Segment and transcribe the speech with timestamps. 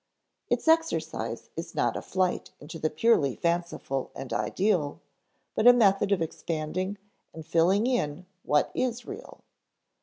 [0.49, 4.99] Its exercise is not a flight into the purely fanciful and ideal,
[5.53, 6.97] but a method of expanding
[7.35, 9.43] and filling in what is real.